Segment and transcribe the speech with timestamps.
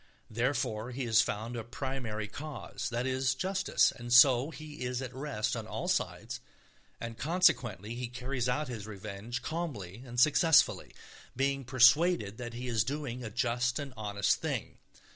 [0.31, 3.91] Therefore he has found a primary cause, that is, justice.
[3.91, 6.39] And so he is at rest on all sides,
[6.99, 10.95] and consequently he carries out his revenge calmly and successfully,
[11.35, 14.79] being persuaded that he is doing a just and honest thing.